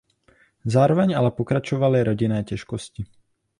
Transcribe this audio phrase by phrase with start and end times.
[0.65, 3.03] Zároveň ale pokračovaly rodinné těžkosti.